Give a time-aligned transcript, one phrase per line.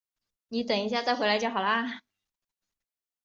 [0.47, 2.01] 你等一下再回来就好了